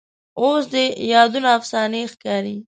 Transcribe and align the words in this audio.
اوس 0.41 0.63
دې 0.73 0.83
یادونه 1.13 1.47
افسانې 1.57 2.01
ښکاري 2.11 2.57